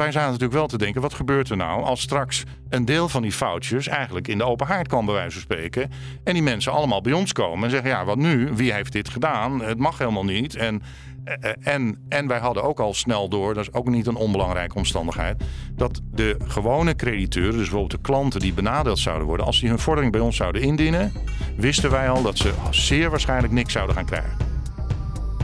[0.00, 3.22] Wij zaten natuurlijk wel te denken: wat gebeurt er nou als straks een deel van
[3.22, 5.90] die foutjes eigenlijk in de open haard kan, bij wijze van spreken.
[6.24, 8.50] En die mensen allemaal bij ons komen en zeggen: ja, wat nu?
[8.54, 9.62] Wie heeft dit gedaan?
[9.62, 10.56] Het mag helemaal niet.
[10.56, 10.82] En,
[11.24, 14.74] eh, en, en wij hadden ook al snel door, dat is ook niet een onbelangrijke
[14.74, 15.42] omstandigheid,
[15.76, 19.78] dat de gewone crediteuren, dus bijvoorbeeld de klanten die benadeeld zouden worden, als die hun
[19.78, 21.12] vordering bij ons zouden indienen,
[21.56, 24.59] wisten wij al dat ze zeer waarschijnlijk niks zouden gaan krijgen.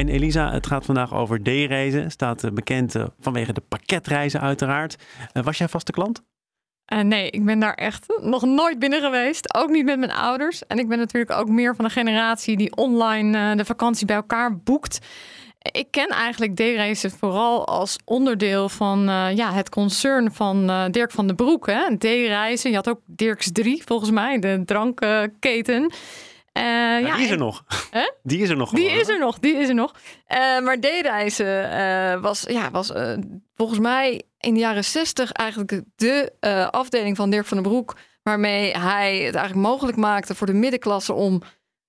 [0.00, 2.10] En Elisa, het gaat vandaag over D-reizen.
[2.10, 4.96] Staat eh, bekend eh, vanwege de pakketreizen uiteraard.
[5.32, 6.22] Eh, was jij vaste klant?
[7.02, 9.54] nee, ik ben daar echt nog nooit binnen geweest.
[9.54, 10.66] Ook niet met mijn ouders.
[10.66, 14.56] En ik ben natuurlijk ook meer van de generatie die online de vakantie bij elkaar
[14.58, 14.98] boekt.
[15.58, 19.00] Ik ken eigenlijk D-reizen vooral als onderdeel van
[19.34, 21.64] ja, het concern van Dirk van den Broek.
[21.98, 25.92] D-reizen, je had ook Dirks 3 volgens mij, de drankketen.
[26.58, 26.62] Uh,
[27.00, 27.64] ja, die is er nog.
[28.22, 28.70] Die is er nog.
[28.70, 29.94] Die is er nog, die is er nog.
[30.62, 32.92] Maar D-reizen uh, was, ja, was
[33.54, 36.32] volgens mij in de jaren zestig eigenlijk de
[36.70, 37.96] afdeling van Dirk van den Broek.
[38.22, 41.42] Waarmee hij het eigenlijk mogelijk maakte voor de middenklasse om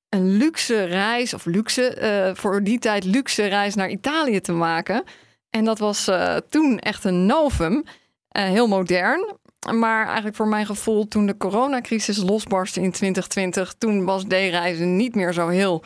[0.10, 5.04] een luxe reis, of luxe, voor die tijd luxe reis naar Italië te maken.
[5.50, 6.10] En dat was
[6.50, 7.84] toen echt een novum.
[8.30, 9.40] heel modern.
[9.70, 15.16] Maar eigenlijk voor mijn gevoel, toen de coronacrisis losbarstte in 2020, toen was D-reizen niet
[15.16, 15.84] meer zo heel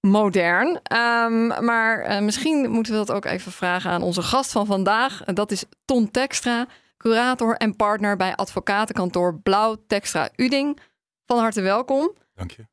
[0.00, 0.68] modern.
[0.68, 5.24] Um, maar uh, misschien moeten we dat ook even vragen aan onze gast van vandaag.
[5.24, 6.66] Dat is Ton Tekstra,
[6.96, 10.78] curator en partner bij advocatenkantoor Blauw Tekstra Uding.
[11.26, 12.12] Van harte welkom.
[12.34, 12.66] Dank je.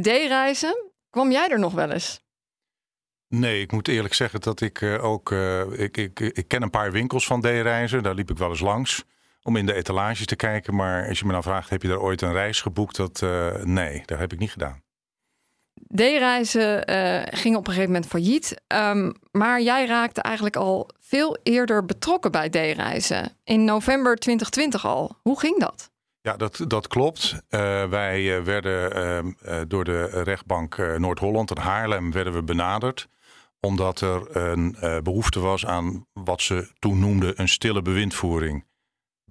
[0.00, 2.20] D-reizen, kwam jij er nog wel eens?
[3.28, 5.30] Nee, ik moet eerlijk zeggen dat ik uh, ook.
[5.30, 8.02] Uh, ik, ik, ik ken een paar winkels van D-reizen.
[8.02, 9.04] Daar liep ik wel eens langs
[9.42, 10.74] om in de etalages te kijken.
[10.74, 12.96] Maar als je me dan vraagt, heb je daar ooit een reis geboekt?
[12.96, 14.82] Dat, uh, nee, dat heb ik niet gedaan.
[15.94, 18.62] D-reizen uh, ging op een gegeven moment failliet.
[18.66, 23.36] Um, maar jij raakte eigenlijk al veel eerder betrokken bij D-reizen.
[23.44, 25.16] In november 2020 al.
[25.22, 25.90] Hoe ging dat?
[26.20, 27.32] Ja, dat, dat klopt.
[27.32, 33.08] Uh, wij werden ehm, door de rechtbank Noord-Holland en Haarlem werden we benaderd
[33.60, 38.64] omdat er een behoefte was aan wat ze toen noemden een stille bewindvoering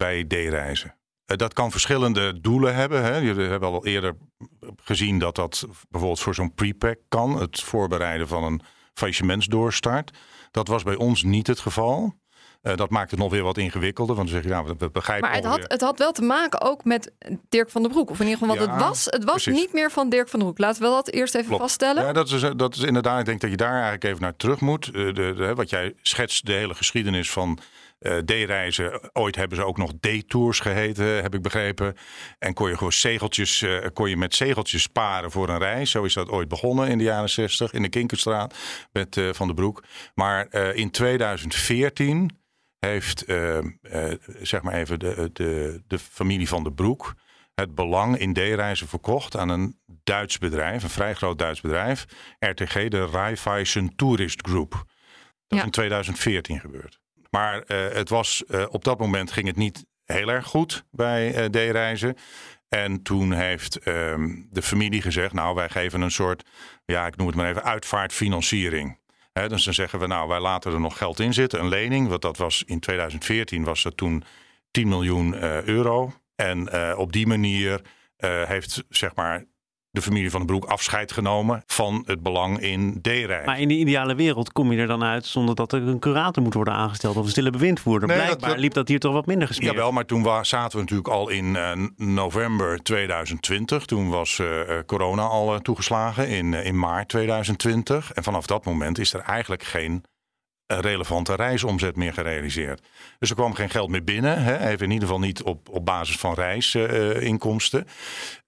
[0.02, 0.96] bij D-reizen.
[1.26, 3.04] Eh, dat kan verschillende doelen hebben.
[3.04, 3.18] Hè.
[3.18, 4.16] Jullie hebben al eerder
[4.76, 7.40] gezien dat dat bijvoorbeeld voor zo'n prepack kan.
[7.40, 8.62] Het voorbereiden van een
[8.94, 10.18] faillissementsdoorstart.
[10.52, 12.20] Dat was bij ons niet het geval.
[12.64, 14.16] Uh, dat maakt het nog weer wat ingewikkelder.
[14.16, 15.30] Want dan zeg je, nou, we begrijpen.
[15.30, 17.12] Maar het had, het had wel te maken ook met
[17.50, 18.10] Dirk van der Broek.
[18.10, 20.48] Of in ieder geval, ja, het was, het was niet meer van Dirk van der
[20.48, 20.66] Broek.
[20.66, 22.04] Laten we dat eerst even vaststellen.
[22.04, 23.20] Ja, dat is, dat is inderdaad.
[23.20, 24.88] Ik denk dat je daar eigenlijk even naar terug moet.
[24.88, 27.60] Uh, de, de, wat jij schetst, de hele geschiedenis van
[28.02, 29.10] uh, D-reizen.
[29.14, 31.96] Ooit hebben ze ook nog D-tours geheten, heb ik begrepen.
[32.40, 35.92] En kon je gewoon zegeltjes, uh, kon je met zegeltjes sparen voor een reis.
[35.92, 38.56] Zo is dat ooit begonnen in de jaren 60 in de Kinkerstraat
[38.92, 39.84] met uh, Van den Broek.
[40.14, 42.40] Maar in 2014
[42.80, 43.24] heeft,
[44.42, 47.16] zeg maar even, de, de, de familie Van den Broek
[47.56, 52.06] het belang in D-reizen verkocht aan een Duits bedrijf, een vrij groot Duits bedrijf,
[52.40, 54.72] RTG, de Raiffeisen Tourist Group.
[54.72, 54.84] Dat
[55.48, 55.58] ja.
[55.58, 57.01] is in 2014 gebeurd.
[57.32, 61.36] Maar uh, het was, uh, op dat moment ging het niet heel erg goed bij
[61.36, 62.18] uh, D-reizen.
[62.70, 66.44] En toen heeft um, de familie gezegd, nou wij geven een soort,
[66.86, 69.00] ja ik noem het maar even, uitvaartfinanciering.
[69.34, 72.08] Dus dan zeggen we, nou wij laten er nog geld in zitten, een lening.
[72.08, 74.24] Want dat was in 2014 was dat toen
[74.72, 75.36] 10 miljoen
[75.68, 76.14] euro.
[76.36, 77.82] En op die manier
[78.48, 79.46] heeft zeg maar
[79.92, 83.46] de familie van de Broek afscheid genomen van het belang in D-rij.
[83.46, 86.44] Maar in de ideale wereld kom je er dan uit zonder dat er een curator
[86.44, 88.08] moet worden aangesteld of een stille bewindvoerder.
[88.08, 89.72] Nee, Blijkbaar dat, liep dat hier toch wat minder gespeeld.
[89.72, 93.86] Jawel, maar toen wa- zaten we natuurlijk al in uh, november 2020.
[93.86, 94.48] Toen was uh,
[94.86, 98.12] corona al uh, toegeslagen in, in maart 2020.
[98.14, 100.04] En vanaf dat moment is er eigenlijk geen
[100.80, 102.82] relevante reisomzet meer gerealiseerd.
[103.20, 104.44] Dus er kwam geen geld meer binnen.
[104.44, 104.68] Hè?
[104.68, 107.88] Even in ieder geval niet op, op basis van reisinkomsten.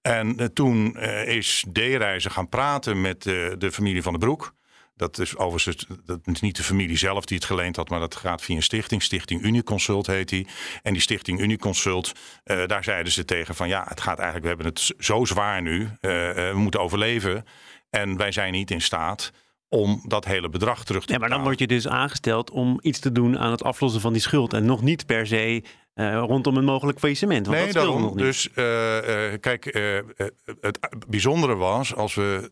[0.01, 4.53] en uh, toen uh, is D-reizen gaan praten met uh, de familie van de Broek.
[4.95, 8.15] Dat is overigens dat is niet de familie zelf die het geleend had, maar dat
[8.15, 9.03] gaat via een stichting.
[9.03, 10.47] Stichting Uniconsult heet die.
[10.81, 12.11] En die Stichting Uniconsult,
[12.43, 15.89] daar zeiden ze tegen van ja, het gaat eigenlijk, we hebben het zo zwaar nu.
[16.01, 17.45] We moeten overleven.
[17.89, 19.31] En wij zijn niet in staat
[19.73, 22.99] om dat hele bedrag terug te Ja, maar dan word je dus aangesteld om iets
[22.99, 24.53] te doen aan het aflossen van die schuld.
[24.53, 25.63] En nog niet per se
[25.95, 27.45] uh, rondom een mogelijk faillissement.
[27.45, 28.01] Want nee, dat daarom.
[28.01, 28.23] nog niet.
[28.23, 29.65] Dus uh, uh, kijk,
[30.61, 32.51] het bijzondere was als we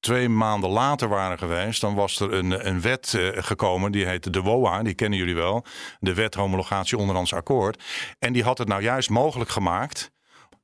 [0.00, 3.92] twee maanden later waren geweest, dan was er een, een wet uh, gekomen.
[3.92, 5.64] Die heette de WOA, die kennen jullie wel.
[6.00, 7.82] De Wet Homologatie Onderhands Akkoord.
[8.18, 10.10] En die had het nou juist mogelijk gemaakt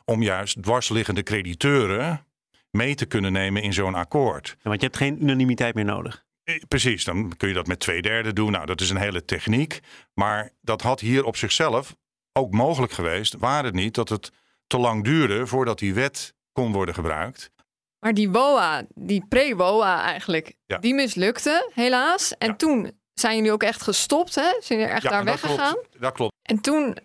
[0.05, 2.27] om juist dwarsliggende crediteuren
[2.75, 4.49] mee te kunnen nemen in zo'n akkoord.
[4.49, 6.25] Ja, want je hebt geen unanimiteit meer nodig.
[6.69, 8.53] Precies, dan kun je dat met twee derde doen.
[8.53, 9.81] Nou, dat is een hele techniek.
[10.15, 11.97] Maar dat had hier op zichzelf
[12.33, 14.31] ook mogelijk geweest, waar het niet dat het
[14.67, 17.51] te lang duurde voordat die wet kon worden gebruikt.
[17.99, 20.79] Maar die WOA, die pre-WOA eigenlijk, ja.
[20.79, 22.39] die mislukte helaas.
[22.39, 22.55] En ja.
[22.55, 24.57] toen zijn jullie ook echt gestopt, hè?
[24.61, 25.73] Zijn jullie echt ja, daar dat weggegaan?
[25.73, 26.01] Klopt.
[26.01, 26.33] Dat klopt.
[26.43, 26.99] En toen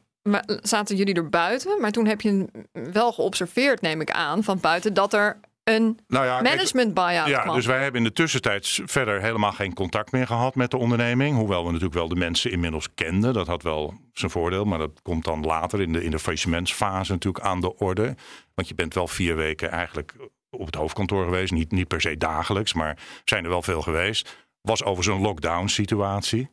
[0.61, 4.93] zaten jullie er buiten, maar toen heb je wel geobserveerd, neem ik aan, van buiten
[4.93, 7.55] dat er een nou ja, management buyout ja, kwam.
[7.55, 11.35] Dus wij hebben in de tussentijd verder helemaal geen contact meer gehad met de onderneming.
[11.35, 13.33] Hoewel we natuurlijk wel de mensen inmiddels kenden.
[13.33, 14.65] Dat had wel zijn voordeel.
[14.65, 18.15] Maar dat komt dan later in de, in de faillissementsfase natuurlijk aan de orde.
[18.55, 20.13] Want je bent wel vier weken eigenlijk
[20.49, 21.51] op het hoofdkantoor geweest.
[21.51, 24.47] Niet, niet per se dagelijks, maar zijn er wel veel geweest.
[24.61, 26.49] Was overigens een lockdown situatie.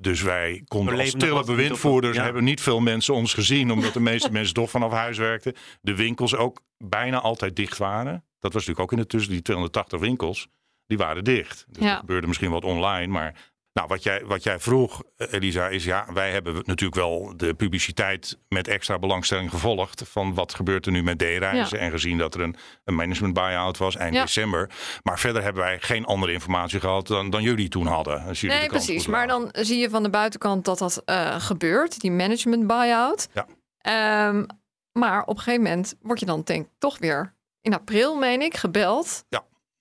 [0.00, 2.22] Dus wij konden als stille bewindvoerders ja.
[2.22, 5.54] hebben niet veel mensen ons gezien, omdat de meeste mensen toch vanaf huis werkten.
[5.80, 8.24] De winkels ook bijna altijd dicht waren.
[8.38, 10.48] Dat was natuurlijk ook in de tussen die 280 winkels,
[10.86, 11.66] die waren dicht.
[11.68, 11.92] Dus ja.
[11.92, 16.06] er gebeurde misschien wat online, maar nou, wat jij, wat jij vroeg, Elisa, is ja,
[16.12, 20.02] wij hebben natuurlijk wel de publiciteit met extra belangstelling gevolgd.
[20.06, 21.78] Van wat gebeurt er nu met D-reizen.
[21.78, 21.84] Ja.
[21.84, 24.22] En gezien dat er een, een management buyout was eind Ja.
[24.22, 24.70] december.
[25.02, 28.22] Maar verder hebben wij geen andere informatie gehad dan, dan jullie toen hadden.
[28.24, 29.06] Als jullie Nee, precies.
[29.06, 33.28] Maar dan zie je van de buitenkant dat dat eh, gebeurt, die management buyout.
[33.32, 33.46] Ja.
[33.78, 34.44] Ehm,
[34.92, 38.42] maar op een gegeven moment word je dan denk ik toch weer in april, meen
[38.42, 39.24] ik, gebeld.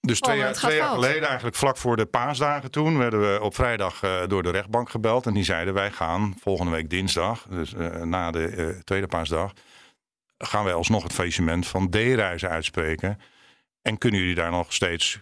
[0.07, 3.41] Dus twee, Oh, jaar, twee jaar geleden, eigenlijk vlak voor de paasdagen toen, werden we
[3.41, 5.25] op vrijdag eh, door de rechtbank gebeld.
[5.25, 9.51] En die zeiden wij gaan volgende week dinsdag, dus eh, na de eh, tweede paasdag,
[10.37, 13.19] gaan wij alsnog het faillissement van D-reizen uitspreken.
[13.81, 15.19] En kunnen jullie daar nog steeds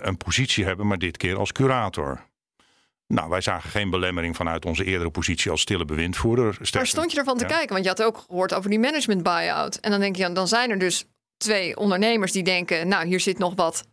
[0.00, 2.20] een positie hebben, maar dit keer als curator?
[3.06, 6.56] Nou, wij zagen geen belemmering vanuit onze eerdere positie als stille bewindvoerder.
[6.60, 7.50] Sterker- stond je ervan te Ja.
[7.50, 7.72] kijken?
[7.72, 9.76] Want je had ook gehoord over die management buyout.
[9.76, 11.06] En dan denk je, dan zijn er dus
[11.36, 13.84] twee ondernemers die denken, nou, hier zit nog wat,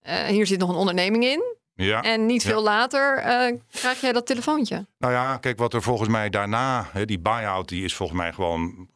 [0.00, 1.42] eh, hier zit nog een onderneming in.
[1.74, 2.02] Ja.
[2.02, 2.48] En niet Ja.
[2.50, 4.86] veel later eh, krijg jij dat telefoontje.
[4.98, 8.32] Nou ja, kijk, wat er volgens mij daarna, hè, die buy-out, die is volgens mij
[8.32, 8.88] gewoon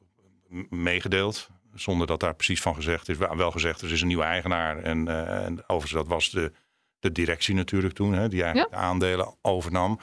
[0.69, 1.49] meegedeeld.
[1.75, 3.17] Zonder dat daar precies van gezegd is.
[3.17, 4.79] Wel wel gezegd, er is een nieuwe eigenaar.
[4.83, 6.53] En, eh, en overigens, dat was de,
[6.99, 9.99] de directie natuurlijk toen, hè, die eigenlijk de aandelen overnam.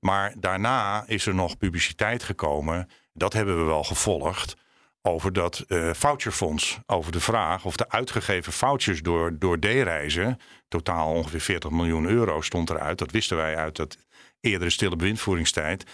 [0.00, 2.88] Maar daarna is er nog publiciteit gekomen.
[3.12, 4.56] Dat hebben we wel gevolgd.
[5.02, 6.78] Over dat eh voucherfonds.
[6.86, 10.38] Over de vraag of de uitgegeven vouchers door, door D-reizen.
[10.68, 12.98] Totaal ongeveer 40 miljoen euro stond eruit.
[12.98, 13.96] Dat wisten wij uit dat
[14.40, 15.84] eerdere stille bewindvoeringstijd.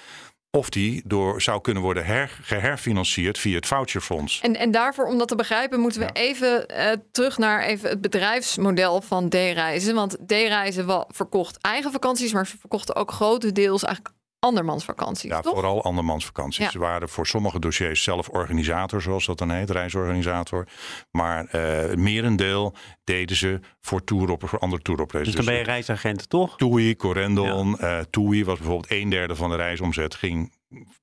[0.50, 4.40] Of die door zou kunnen worden her, geherfinancierd via het voucherfonds.
[4.40, 6.12] En, en daarvoor, om dat te begrijpen, moeten we Ja.
[6.12, 9.94] even eh, terug naar even het bedrijfsmodel van D-reizen.
[9.94, 14.15] Want D-reizen verkocht eigen vakanties, maar ze verkochten ook grotendeels eigenlijk
[14.46, 15.30] andermans vakanties.
[15.30, 15.52] Ja, toch?
[15.52, 16.64] vooral andermans vakanties.
[16.64, 16.70] Ja.
[16.70, 20.66] Ze waren voor sommige dossiers zelf organisator, zoals dat dan heet, reisorganisator.
[21.10, 22.74] Maar eh het merendeel
[23.04, 25.36] deden ze voor, tour voor andere touroperators.
[25.36, 26.56] Dus dan ben je reisagent, toch?
[26.56, 30.52] TUI, Corendon, eh TUI was bijvoorbeeld een derde van de reisomzet ging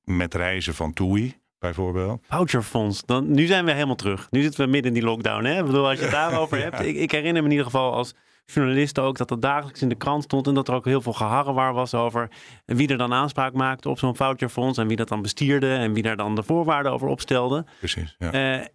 [0.04, 2.24] met reizen van TUI bijvoorbeeld.
[2.28, 3.06] Voucherfonds.
[3.06, 4.28] Dan, nu zijn we helemaal terug.
[4.32, 5.44] Nu zitten we midden in die lockdown.
[5.44, 5.60] Hè?
[5.60, 6.80] Ik bedoel, als je het daarover hebt.
[6.80, 8.14] Ik, ik herinner me in ieder geval als
[8.46, 10.48] journalist ook dat dat dagelijks in de krant stond.
[10.48, 12.30] En dat er ook heel veel geharrewar was over
[12.66, 14.78] wie er dan aanspraak maakte op zo'n voucherfonds.
[14.78, 15.74] En wie dat dan bestierde.
[15.74, 17.66] En wie daar dan de voorwaarden over opstelde.
[17.80, 18.16] Precies.
[18.20, 18.32] Ja.
[18.32, 18.66] Eh,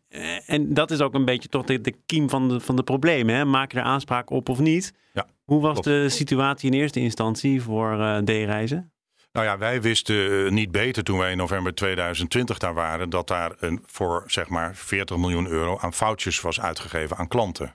[0.47, 3.35] en dat is ook een beetje toch de, de kiem van de, van de problemen.
[3.35, 3.45] Hè?
[3.45, 4.93] Maak je er aanspraak op of niet?
[5.13, 5.87] Ja, Hoe was klopt.
[5.87, 8.93] de situatie in eerste instantie voor eh, D-reizen?
[9.33, 13.29] Nou ja, wij wisten eh, niet beter toen wij in november 2020 daar waren, dat
[13.29, 17.75] daar een, voor zeg maar 40 miljoen euro aan foutjes was uitgegeven aan klanten.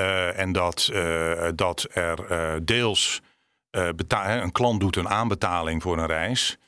[0.00, 3.22] Eh, en dat, eh, dat er eh, deels
[3.70, 6.58] een klant doet een aanbetaling voor een reis.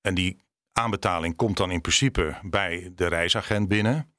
[0.00, 0.40] En die
[0.72, 4.14] aanbetaling komt dan in principe bij de reisagent binnen.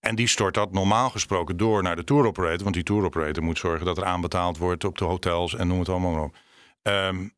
[0.00, 2.62] En die stort dat normaal gesproken door naar de tour operator.
[2.62, 5.78] Want die tour operator moet zorgen dat er aanbetaald wordt op de hotels en noem
[5.78, 6.36] het allemaal maar op.
[6.82, 7.28] Ehm,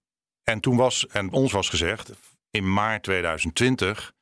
[0.42, 2.12] en toen was, en ons was gezegd,
[2.50, 4.12] in maart 2020,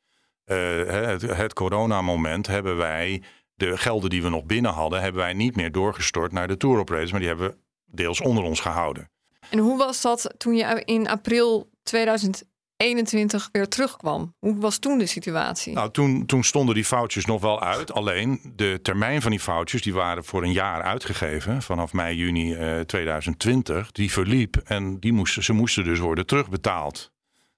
[0.46, 3.22] uh, het, het coronamoment, hebben wij
[3.58, 6.78] de gelden die we nog binnen hadden, hebben wij niet meer doorgestort naar de tour
[6.78, 9.10] operators, maar die hebben we deels onder ons gehouden.
[9.50, 14.34] En hoe was dat toen je in april 2021 weer terugkwam?
[14.38, 15.72] Hoe was toen de situatie?
[15.72, 17.92] Nou, toen, toen stonden die foutjes nog wel uit.
[17.92, 21.62] Alleen de termijn van die foutjes, die waren voor een jaar uitgegeven.
[21.62, 23.92] Vanaf mei, juni uh, 2020.
[23.92, 27.12] Die verliep en die moesten, ze moesten dus worden terugbetaald.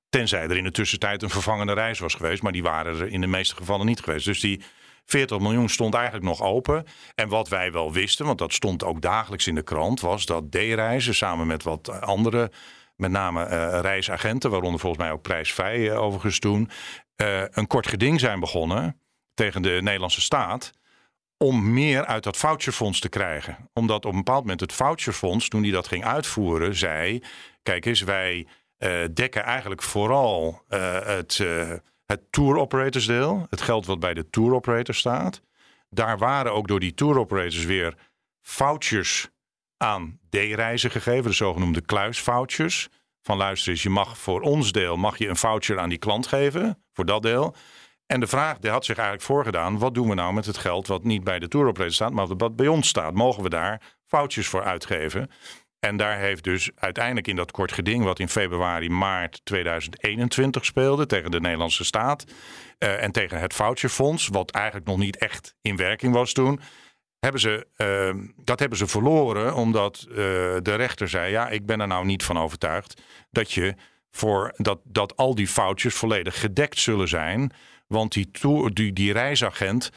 [0.08, 2.42] Tenzij er in de tussentijd een vervangende reis was geweest.
[2.42, 4.24] Maar die waren er in de meeste gevallen niet geweest.
[4.24, 4.62] Dus die
[5.10, 6.84] 40 miljoen stond eigenlijk nog open.
[7.14, 10.50] En wat wij wel wisten, want dat stond ook dagelijks in de krant, was dat
[10.50, 12.50] D-reizen samen met wat andere,
[12.96, 16.70] met name uh, reisagenten, waaronder volgens mij ook prijsvrij uh, overigens toen,
[17.16, 19.00] uh, een kort geding zijn begonnen
[19.34, 20.72] tegen de Nederlandse staat
[21.36, 23.56] om meer uit dat voucherfonds te krijgen.
[23.72, 27.22] Omdat op een bepaald moment het voucherfonds, toen die dat ging uitvoeren, zei:
[27.62, 28.46] kijk eens, wij
[29.12, 31.42] dekken eigenlijk vooral het
[32.10, 35.42] het tour operators deel, het geld wat bij de tour operator staat.
[35.90, 37.94] Daar waren ook door die tour operators weer
[38.42, 39.28] vouchers
[39.76, 42.88] aan D-reizen gegeven, de zogenoemde kluisvouchers.
[43.22, 46.26] Van luister eens, je mag voor ons deel mag je een voucher aan die klant
[46.26, 47.54] geven, voor dat deel.
[48.06, 50.86] En de vraag die had zich eigenlijk voorgedaan, wat doen we nou met het geld
[50.86, 53.14] wat niet bij de tour operator staat, maar wat bij ons staat?
[53.14, 55.30] Mogen we daar vouchers voor uitgeven?
[55.80, 61.06] En daar heeft dus uiteindelijk in dat kort geding, wat in februari, maart 2021 speelde
[61.06, 62.24] tegen de Nederlandse staat
[62.78, 66.60] uh, en tegen het voucherfonds, wat eigenlijk nog niet echt in werking was toen,
[67.18, 71.80] hebben ze, uh, dat hebben ze verloren omdat uh, de rechter zei: ja, ik ben
[71.80, 73.74] er nou niet van overtuigd dat je
[74.10, 77.52] voor dat, dat al die vouchers volledig gedekt zullen zijn,
[77.86, 78.30] want die,
[78.72, 79.90] die, die reisagent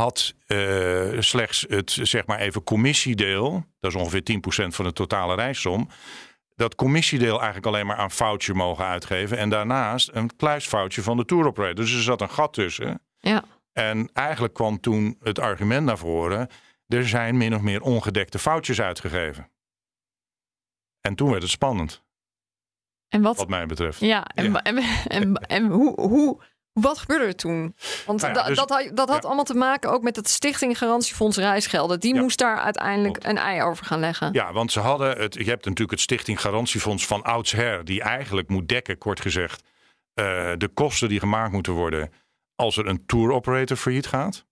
[0.00, 4.22] had uh, slechts het zeg maar even commissiedeel, dat is ongeveer
[4.64, 5.88] 10% van de totale reissom,
[6.54, 11.24] dat commissiedeel eigenlijk alleen maar aan voucher mogen uitgeven en daarnaast een kluisfoutje van de
[11.24, 11.74] tour operator.
[11.74, 13.00] Dus er zat een gat tussen.
[13.18, 13.44] Ja.
[13.72, 16.48] En eigenlijk kwam toen het argument naar voren,
[16.86, 19.50] er zijn min of meer ongedekte foutjes uitgegeven.
[21.00, 22.02] En toen werd het spannend.
[23.08, 24.00] En wat, wat mij betreft.
[24.00, 24.62] Ja, en, ja.
[24.62, 26.42] en, en, en hoe, hoe
[26.80, 27.74] wat gebeurde er toen?
[28.06, 29.26] Want Nou ja, da- dus- dat, had- dat had ja.
[29.26, 32.00] allemaal te maken ook met het Stichting Garantiefonds Reisgelden.
[32.00, 32.20] Die Ja.
[32.20, 34.32] moest daar uiteindelijk een ei over gaan leggen.
[34.32, 35.34] Ja, want ze hadden het.
[35.34, 39.62] Je hebt natuurlijk het Stichting Garantiefonds van oudsher, die eigenlijk moet dekken, kort gezegd,
[40.14, 40.24] eh,
[40.56, 42.12] de kosten die gemaakt moeten worden
[42.54, 44.44] als er een tour operator failliet gaat.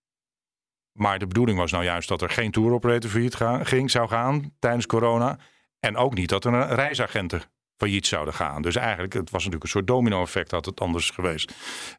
[0.93, 4.09] Maar de bedoeling was nou juist dat er geen tour operator failliet ga- ging, zou
[4.09, 5.38] gaan tijdens corona.
[5.81, 7.43] En ook niet dat er een reisagenten
[7.76, 8.62] failliet zouden gaan.
[8.62, 11.52] Dus eigenlijk, het was natuurlijk een soort domino-effect, had het anders geweest.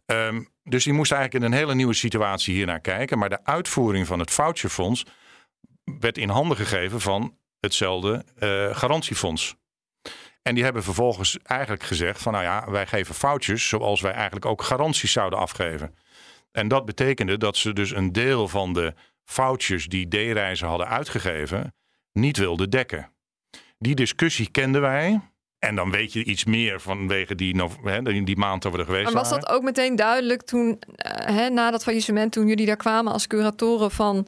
[0.05, 3.17] Ehm, dus die moest eigenlijk in een hele nieuwe situatie hiernaar kijken.
[3.17, 5.05] Maar de uitvoering van het voucherfonds
[5.83, 9.55] werd in handen gegeven van hetzelfde eh, garantiefonds.
[10.41, 14.45] En die hebben vervolgens eigenlijk gezegd van nou ja, wij geven foutjes zoals wij eigenlijk
[14.45, 15.95] ook garanties zouden afgeven.
[16.51, 21.73] En dat betekende dat ze dus een deel van de foutjes die D-reizen hadden uitgegeven
[22.11, 23.11] niet wilden dekken.
[23.77, 25.21] Die discussie kenden wij.
[25.65, 27.55] En dan weet je iets meer vanwege die,
[28.23, 29.45] die maand dat we er geweest Maar was waren.
[29.45, 33.27] dat ook meteen duidelijk toen, eh, hè, na dat faillissement, toen jullie daar kwamen als
[33.27, 34.27] curatoren van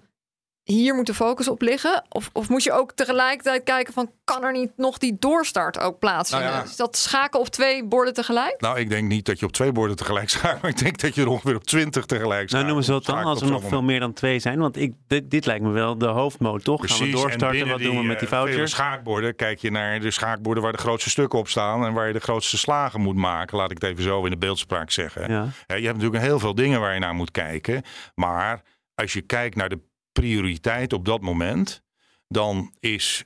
[0.68, 2.04] hier moet de focus op liggen?
[2.10, 6.00] Of, of moest je ook tegelijkertijd kijken van kan er niet nog die doorstart ook
[6.00, 6.50] plaatsvinden?
[6.50, 6.70] Nou ja.
[6.70, 8.62] Is dat schaken op twee borden tegelijk?
[8.62, 10.62] Nou, ik denk niet dat je op twee borden tegelijk schakelt.
[10.62, 12.68] Maar ik denk dat je er ongeveer op twintig tegelijk Nou, schakelt.
[12.68, 14.60] noemen ze wat dan als er nog veel meer dan twee zijn?
[14.60, 16.80] Want ik, dit, dit lijkt me wel de hoofdmoot, toch?
[16.80, 17.68] Gaan we Precies, en doorstarten?
[17.68, 18.72] Wat doen we met die eh, vele vouchers?
[18.72, 22.14] schaakborden kijk je naar de schaakborden waar de grootste stukken op staan en waar je
[22.14, 23.58] de grootste slagen moet maken.
[23.58, 25.32] Laat ik het even zo in de beeldspraak zeggen.
[25.32, 25.76] Ja.
[25.76, 27.82] Je hebt natuurlijk heel veel dingen waar je naar moet kijken.
[28.16, 28.62] Maar
[28.96, 29.80] als je kijkt naar de
[30.20, 31.84] prioriteit op dat moment,
[32.28, 33.24] dan is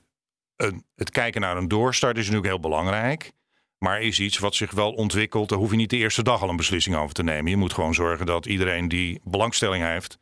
[0.56, 3.32] een, het kijken naar een doorstart is natuurlijk heel belangrijk.
[3.78, 5.48] Maar is iets wat zich wel ontwikkelt.
[5.48, 7.50] Daar hoef je niet de eerste dag al een beslissing over te nemen.
[7.50, 10.18] Je moet gewoon zorgen dat iedereen die belangstelling heeft,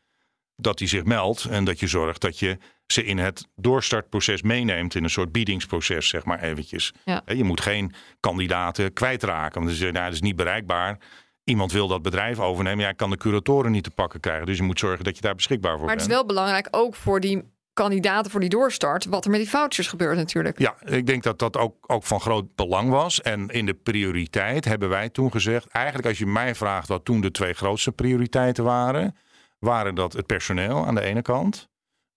[0.57, 1.45] dat die zich meldt.
[1.45, 4.95] En dat je zorgt dat je ze in het doorstartproces meeneemt.
[4.95, 6.93] In een soort biedingsproces, zeg maar eventjes.
[7.05, 7.23] Ja.
[7.27, 9.55] Je moet geen kandidaten kwijtraken.
[9.55, 10.99] Want dan zeg je, nou, dat is niet bereikbaar.
[11.45, 12.85] Iemand wil dat bedrijf overnemen.
[12.85, 14.47] Ja, kan de curatoren niet te pakken krijgen.
[14.47, 16.19] Dus je moet zorgen dat je daar beschikbaar voor Maar het is bent.
[16.19, 20.17] wel belangrijk ook voor die kandidaten voor die doorstart, wat er met die vouchers gebeurt
[20.17, 20.59] natuurlijk.
[20.59, 23.21] Ja, ik denk dat dat ook, ook van groot belang was.
[23.21, 25.69] En in de prioriteit hebben wij toen gezegd...
[25.69, 29.17] eigenlijk als je mij vraagt wat toen de twee grootste prioriteiten waren...
[29.59, 31.69] waren dat het personeel aan de ene kant.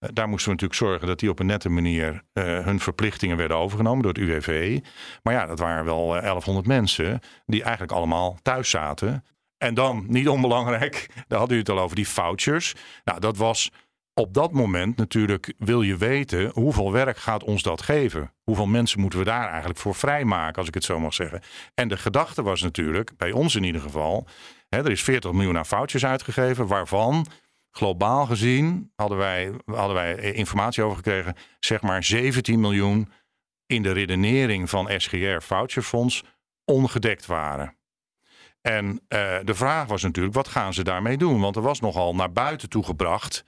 [0.03, 2.23] Eh, Daar moesten we natuurlijk zorgen dat die op een nette manier...
[2.33, 4.79] eh, hun verplichtingen werden overgenomen door het UWV.
[5.23, 7.19] Maar ja, dat waren wel eh, 1100 mensen...
[7.45, 9.25] die eigenlijk allemaal thuis zaten.
[9.57, 12.73] En dan, niet onbelangrijk, daar hadden u het al over, die vouchers.
[13.03, 13.71] Nou, dat was
[14.13, 18.33] op dat moment natuurlijk wil je weten hoeveel werk gaat ons dat geven.
[18.43, 21.41] Hoeveel mensen moeten we daar eigenlijk voor vrijmaken, als ik het zo mag zeggen.
[21.73, 24.27] En de gedachte was natuurlijk, bij ons in ieder geval,
[24.69, 27.27] hè, er is 40 miljoen aan foutjes uitgegeven, waarvan
[27.75, 33.11] globaal gezien hadden wij, hadden wij informatie over gekregen, zeg maar 17 miljoen
[33.65, 36.23] in de redenering van SGR Voucherfonds
[36.65, 37.77] ongedekt waren.
[38.61, 38.99] En uh,
[39.43, 41.39] de vraag was natuurlijk, wat gaan ze daarmee doen?
[41.39, 43.43] Want er was nogal naar buiten toe gebracht,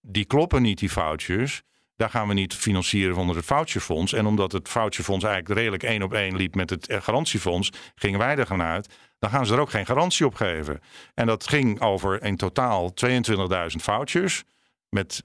[0.00, 1.62] die kloppen niet, die foutjes.
[1.96, 4.12] Daar gaan we niet financieren onder het voucherfonds.
[4.12, 8.36] En omdat het voucherfonds eigenlijk redelijk één op één liep met het garantiefonds, gingen wij
[8.36, 8.94] er gaan uit.
[9.18, 10.80] Dan gaan ze er ook geen garantie op geven.
[11.14, 14.44] En dat ging over in totaal 22.000 vouchers.
[14.88, 15.24] Met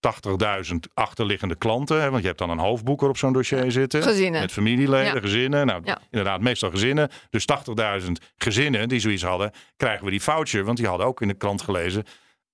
[0.00, 2.00] 80.000 achterliggende klanten.
[2.00, 4.02] Hè, want je hebt dan een hoofdboeker op zo'n dossier zitten.
[4.02, 4.40] Gezinnen.
[4.40, 5.20] Met familieleden, Ja.
[5.20, 5.66] gezinnen.
[5.66, 5.98] Nou, Ja.
[6.10, 7.10] inderdaad, meestal gezinnen.
[7.30, 10.64] Dus 80.000 gezinnen die zoiets hadden, krijgen we die voucher.
[10.64, 12.04] Want die hadden ook in de krant gelezen.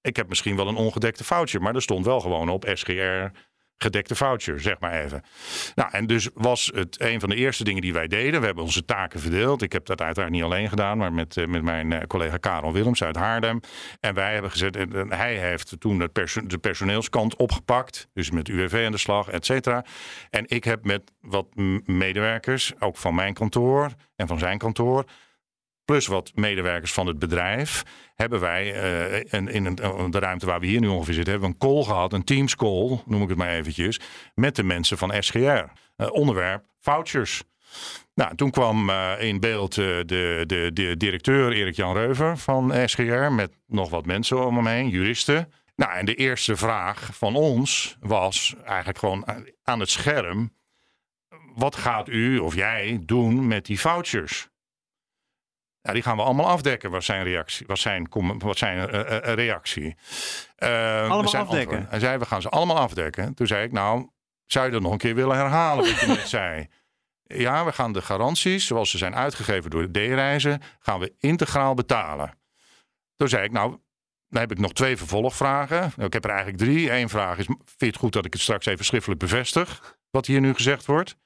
[0.00, 1.62] Ik heb misschien wel een ongedekte voucher.
[1.62, 3.26] Maar er stond wel gewoon op SGR
[3.78, 5.22] gedekte voucher, zeg maar even.
[5.74, 8.40] Nou, en dus was het een van de eerste dingen die wij deden.
[8.40, 9.62] We hebben onze taken verdeeld.
[9.62, 12.72] Ik heb dat uiteraard niet alleen gedaan, maar met, eh, met mijn eh, collega Karel
[12.72, 13.60] Willems uit Haarlem.
[14.00, 16.14] En wij hebben gezet, en- hij heeft toen het
[16.46, 18.08] de personeelskant opgepakt.
[18.12, 19.84] Dus met UWV aan de slag, et cetera.
[20.30, 21.46] En ik heb met wat
[21.84, 25.04] medewerkers, ook van mijn kantoor en van zijn kantoor,
[25.86, 27.82] plus wat medewerkers van het bedrijf,
[28.14, 28.72] hebben wij
[29.24, 31.84] en in een, de ruimte waar we hier nu ongeveer zitten, hebben we een call
[31.84, 34.00] gehad, een Teams call, noem ik het maar eventjes,
[34.34, 35.64] met de mensen van SGR.
[35.96, 37.42] Eh, onderwerp vouchers.
[38.14, 43.52] Nou, toen kwam eh, in beeld de, de, de directeur Erik-Jan Reuver van SGR met
[43.66, 45.52] nog wat mensen om hem heen, juristen.
[45.76, 49.24] Nou, en de eerste vraag van ons was eigenlijk gewoon
[49.64, 50.52] aan het scherm:
[51.54, 54.48] wat gaat u of jij doen met die vouchers?
[55.86, 57.66] Ja, die gaan we allemaal afdekken, was zijn reactie.
[57.66, 58.84] Was zijn, was zijn
[59.34, 59.96] reactie.
[60.56, 61.76] Allemaal zijn afdekken?
[61.76, 61.90] antwoord.
[61.90, 63.34] Hij zei, we gaan ze allemaal afdekken.
[63.34, 64.08] Toen zei ik, nou,
[64.46, 66.68] zou je dat nog een keer willen herhalen wat je net zei?
[67.22, 71.74] Ja, we gaan de garanties, zoals ze zijn uitgegeven door de D-reizen, gaan we integraal
[71.74, 72.38] betalen.
[73.16, 73.70] Toen zei ik, nou,
[74.28, 75.80] dan heb ik nog twee vervolgvragen.
[75.80, 76.92] Nou, Ik heb er eigenlijk drie.
[76.92, 79.98] Eén vraag is, vind je het goed dat ik het straks even schriftelijk bevestig?
[80.10, 81.16] Wat hier nu gezegd wordt?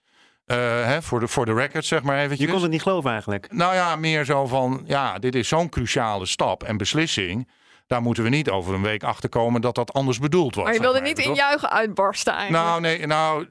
[0.51, 2.47] Eh, hè, voor, de, voor de record, zeg maar eventjes.
[2.47, 3.53] Je kon het niet geloven eigenlijk.
[3.53, 7.49] Nou ja, meer zo van, ja, dit is zo'n cruciale stap en beslissing.
[7.87, 10.65] Daar moeten we niet over een week achter komen dat dat anders bedoeld was.
[10.65, 12.65] Maar je zeg wilde niet in juichen uitbarsten eigenlijk.
[12.65, 13.49] Nou, nee, nou,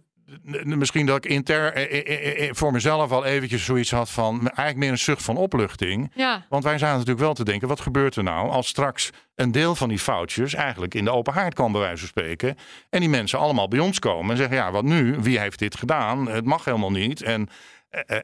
[0.64, 4.78] misschien dat ik inter, eh, eh, eh, voor mezelf al eventjes zoiets had van, eigenlijk
[4.78, 6.12] meer een zucht van opluchting.
[6.16, 6.46] ja.
[6.50, 9.76] Want wij zaten natuurlijk wel te denken, wat gebeurt er nou als straks een deel
[9.76, 12.56] van die foutjes eigenlijk in de open haard kan bij wijze van spreken.
[12.90, 15.18] En die mensen allemaal bij ons komen en zeggen, ja, wat nu?
[15.20, 16.28] Wie heeft dit gedaan?
[16.28, 17.22] Het mag helemaal niet.
[17.22, 17.50] En,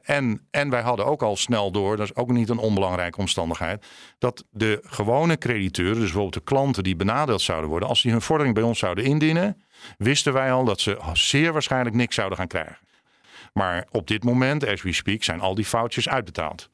[0.03, 3.85] en, en wij hadden ook al snel door, dat is ook niet een onbelangrijke omstandigheid,
[4.17, 8.21] dat de gewone crediteuren, dus bijvoorbeeld de klanten die benadeeld zouden worden, als die hun
[8.21, 9.63] vordering bij ons zouden indienen,
[9.97, 12.77] wisten wij al dat ze zeer waarschijnlijk niks zouden gaan krijgen.
[13.53, 16.69] Maar op dit moment, as we speak, zijn al die foutjes uitbetaald.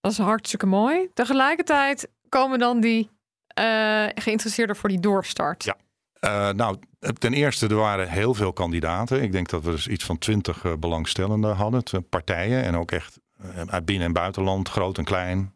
[0.00, 1.08] Dat is hartstikke mooi.
[1.14, 3.10] Tegelijkertijd komen dan die
[3.46, 5.64] eh geïnteresseerden voor die doorstart.
[5.64, 5.76] Ja.
[6.20, 6.78] Eh, nou,
[7.12, 9.22] ten eerste, er waren heel veel kandidaten.
[9.22, 11.82] Ik denk dat we dus iets van twintig eh, belangstellenden hadden.
[12.08, 15.54] Partijen en ook echt eh, uit binnen- en buitenland, groot en klein.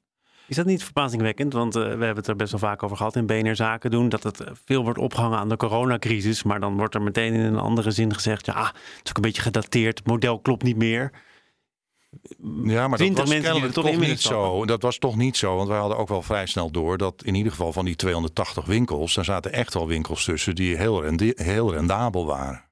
[0.51, 1.53] Is dat niet verbazingwekkend?
[1.53, 4.09] Want eh, we hebben het er best wel vaak over gehad in BNR Zaken doen.
[4.09, 6.43] Dat het eh, veel wordt opgehangen aan de coronacrisis.
[6.43, 8.47] Maar dan wordt er meteen in een andere zin gezegd.
[8.47, 9.99] Ja, het is ook een beetje gedateerd.
[9.99, 11.11] Het model klopt niet meer.
[12.65, 14.65] Ja, maar dat 20 was kennelijk toch niet zo.
[14.65, 17.35] Dat was toch niet zo, want wij hadden ook wel vrij snel door dat in
[17.35, 21.03] ieder geval van die 280 winkels, daar zaten echt wel winkels tussen die heel,
[21.35, 22.65] heel rendabel waren.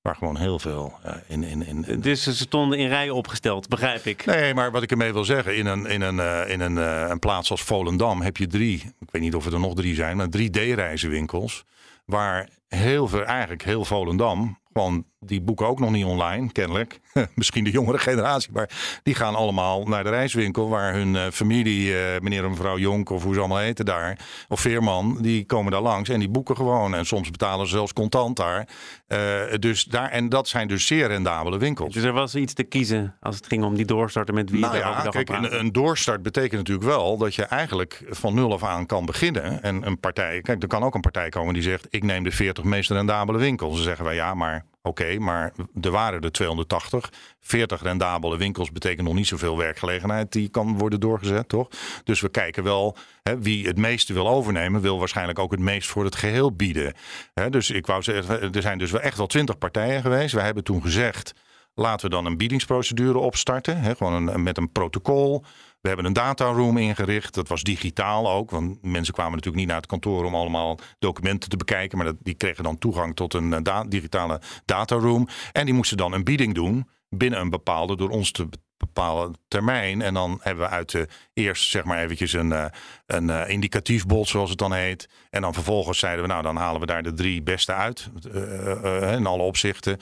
[0.00, 3.68] Waar gewoon heel veel eh, in, in, in, in- Dus ze stonden in rijen opgesteld,
[3.68, 4.24] begrijp ik.
[4.24, 7.06] Nee, maar wat ik ermee wil zeggen, in een, in een, eh, in een, eh,
[7.08, 9.94] een plaats als Volendam heb je drie, ik weet niet of er er nog drie
[9.94, 11.64] zijn, maar drie D-reizenwinkels.
[12.04, 17.00] Waar heel veel, eigenlijk heel Volendam, gewoon die boeken ook nog niet online, kennelijk.
[17.34, 18.70] Misschien de jongere generatie, maar
[19.02, 23.10] die gaan allemaal naar de reiswinkel waar hun eh, familie, eh, meneer en mevrouw Jonk
[23.10, 26.56] of hoe ze allemaal heten daar, of Veerman, die komen daar langs en die boeken
[26.56, 26.94] gewoon.
[26.94, 28.68] En soms betalen ze zelfs contant daar.
[29.06, 29.18] Eh,
[29.58, 30.10] dus daar.
[30.10, 31.94] En dat zijn dus zeer rendabele winkels.
[31.94, 34.74] Dus er was iets te kiezen als het ging om die doorstarten met wie Nou
[34.74, 38.64] je ja, kijk, een, een doorstart betekent natuurlijk wel dat je eigenlijk van nul af
[38.64, 39.62] aan kan beginnen.
[39.62, 42.30] En een partij, kijk, er kan ook een partij komen die zegt: Ik neem de
[42.30, 43.74] 40 meest rendabele winkels.
[43.74, 47.10] Dan zeggen wij ja, maar oké, maar er waren er 280.
[47.40, 51.68] 40 rendabele winkels betekent nog niet zoveel werkgelegenheid die kan worden doorgezet, toch?
[52.04, 55.88] Dus we kijken wel hè, wie het meeste wil overnemen, wil waarschijnlijk ook het meest
[55.88, 56.94] voor het geheel bieden.
[57.34, 60.34] Hè, dus ik wou zeggen, er zijn dus wel echt wel 20 partijen geweest.
[60.34, 61.34] Wij hebben toen gezegd.
[61.74, 63.80] Laten we dan een biedingsprocedure opstarten.
[63.80, 65.44] Hè, gewoon een, met een protocol.
[65.80, 67.34] We hebben een dataroom ingericht.
[67.34, 68.50] Dat was digitaal ook.
[68.50, 71.98] Want mensen kwamen natuurlijk niet naar het kantoor om allemaal documenten te bekijken.
[71.98, 75.28] Maar dat, die kregen dan toegang tot een eh, da digitale dataroom.
[75.52, 78.48] En die moesten dan een bieding doen binnen een bepaalde door ons te
[78.80, 80.02] bepaalde termijn.
[80.02, 82.64] En dan hebben we uit de eerst zeg maar eventjes een, eh,
[83.06, 85.08] een eh, indicatief bod, zoals het dan heet.
[85.30, 88.08] En dan vervolgens zeiden we, nou dan halen we daar de drie beste uit.
[88.34, 89.98] Uh, in alle opzichten.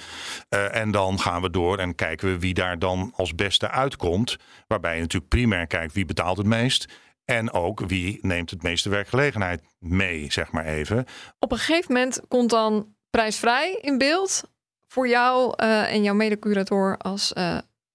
[0.49, 4.37] en dan gaan we door en kijken we wie daar dan als beste uitkomt.
[4.67, 6.87] Waarbij je natuurlijk primair kijkt wie betaalt het meest.
[7.25, 11.05] En ook wie neemt het meeste werkgelegenheid mee, zeg maar even.
[11.39, 14.43] Op een gegeven moment komt dan prijsvrij in beeld
[14.87, 17.33] voor jou en jouw medecurator als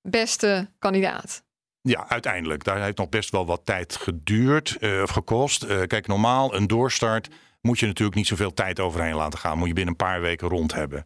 [0.03, 1.43] beste kandidaat?
[1.81, 2.63] Ja, uiteindelijk.
[2.63, 5.63] Daar heeft nog best wel wat tijd geduurd uh, of gekost.
[5.63, 7.29] Uh, kijk, normaal een doorstart
[7.63, 9.58] moet je natuurlijk niet zoveel tijd overheen laten gaan.
[9.58, 11.06] Moet je binnen een paar weken rond hebben.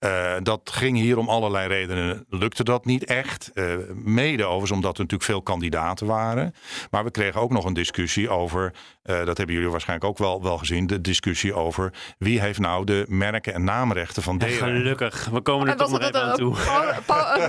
[0.00, 2.26] Uh, dat ging hier om allerlei redenen.
[2.28, 3.50] Lukte dat niet echt.
[3.54, 6.54] Uh, mede overigens omdat er natuurlijk veel kandidaten waren.
[6.90, 8.72] Maar we kregen ook nog een discussie over.
[9.04, 10.86] Uh, dat hebben jullie waarschijnlijk ook wel, wel gezien.
[10.86, 14.56] De discussie over wie heeft nou de merken en naamrechten van deze.
[14.56, 16.56] gelukkig, we komen er toch nog even aan toe.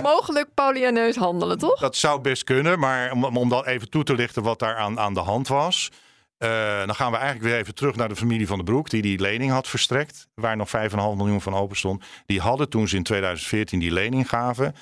[0.02, 1.80] mogelijk Paulianeus handelen, toch?
[1.80, 2.78] Dat zou best kunnen.
[2.78, 5.90] Maar om, om dat even toe te lichten wat daar aan, aan de hand was.
[6.38, 9.02] Uh, dan gaan we eigenlijk weer even terug naar de familie van de Broek, die
[9.02, 12.04] die lening had verstrekt, waar nog 5,5 miljoen van open stond.
[12.26, 14.74] Die hadden toen ze in 2014 die lening gaven,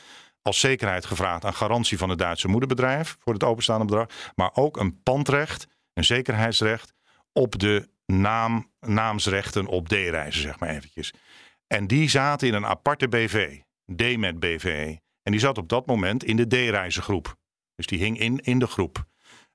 [0.43, 4.77] als zekerheid gevraagd aan garantie van het Duitse moederbedrijf voor het openstaande bedrag, maar ook
[4.77, 6.93] een pandrecht, een zekerheidsrecht
[7.33, 11.13] op de naam, naamsrechten op D-reizen, zeg maar eventjes.
[11.67, 13.59] En die zaten in een aparte BV,
[13.97, 14.97] D-met BV.
[15.23, 17.37] En die zat op dat moment in de D-reizengroep.
[17.75, 19.05] Dus die hing in, in de groep.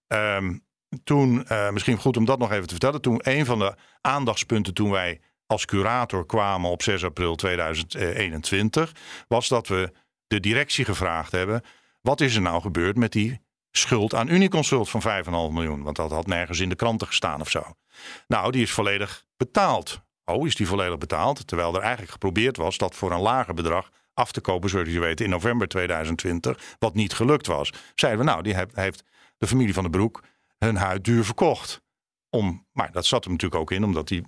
[0.07, 0.63] Um,
[1.03, 4.73] toen, uh, misschien goed om dat nog even te vertellen, toen een van de aandachtspunten
[4.73, 8.91] toen wij als curator kwamen op 6 april 2021,
[9.27, 9.91] was dat we
[10.27, 11.61] de directie gevraagd hebben:
[12.01, 13.39] wat is er nou gebeurd met die
[13.71, 15.83] schuld aan Uniconsult van 5,5 miljoen?
[15.83, 17.63] Want dat had nergens in de kranten gestaan of zo.
[18.27, 20.01] Nou, die is volledig betaald.
[20.25, 21.47] Oh, is die volledig betaald?
[21.47, 24.99] Terwijl er eigenlijk geprobeerd was dat voor een lager bedrag af te kopen, zoals je
[24.99, 27.73] weet, in november 2020, wat niet gelukt was.
[27.95, 29.03] Zeiden we, nou, die heeft
[29.37, 30.23] de familie van de Broek
[30.65, 31.81] hun huid duur verkocht.
[32.29, 34.23] Om, maar dat zat er natuurlijk ook in, omdat die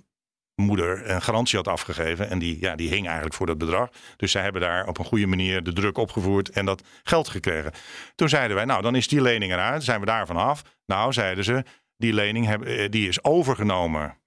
[0.54, 2.30] moeder een garantie had afgegeven.
[2.30, 3.90] En die, ja, die hing eigenlijk voor dat bedrag.
[4.16, 7.72] Dus zij hebben daar op een goede manier de druk opgevoerd en dat geld gekregen.
[8.14, 9.84] Toen zeiden wij, nou dan is die lening eruit.
[9.84, 10.62] Zijn we daarvan af?
[10.86, 11.64] Nou, zeiden ze,
[11.96, 14.18] die lening heb, eh, die is overgenomen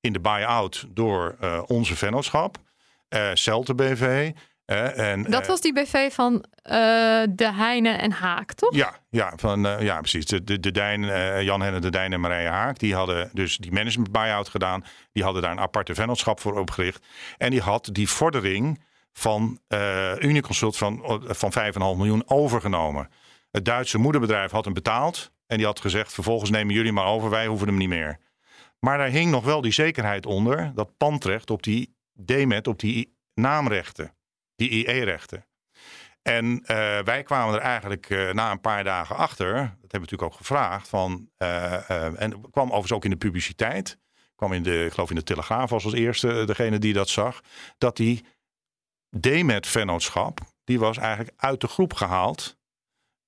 [0.00, 2.58] in de buy-out door uh, onze vennootschap.
[3.08, 4.32] Uh, Celte BV.
[4.66, 6.42] Uh, en, dat was die BV van uh,
[7.30, 8.74] de Heine en Haak, toch?
[8.74, 10.24] Ja, ja, van, uh, ja precies.
[10.24, 11.04] De, de, de Dijn,
[11.44, 12.78] Jan Henne, de Dijn en Marije Haak.
[12.78, 14.84] Die hadden dus die management buy-out gedaan.
[15.12, 17.06] Die hadden daar een aparte vennootschap voor opgericht.
[17.38, 19.60] En die had die vordering van
[20.18, 23.08] Uniconsult van, van 5,5 miljoen overgenomen.
[23.50, 25.30] Het Duitse moederbedrijf had hem betaald.
[25.46, 27.30] En die had gezegd, vervolgens nemen jullie maar over.
[27.30, 28.18] Wij hoeven hem niet meer.
[28.78, 30.72] Maar daar hing nog wel die zekerheid onder.
[30.74, 34.15] Dat pandrecht op die DMET, op die naamrechten
[34.56, 35.46] die IE-rechten.
[36.22, 36.66] En uh,
[36.98, 40.34] wij kwamen er eigenlijk uh, na een paar dagen achter, dat hebben we natuurlijk ook
[40.34, 43.98] gevraagd, van, uh, en kwam overigens ook in de publiciteit,
[44.34, 47.40] kwam in de, ik geloof in de Telegraaf was als eerste degene die dat zag,
[47.78, 48.24] dat die
[49.20, 52.56] DMET-vennootschap, die was eigenlijk uit de groep gehaald.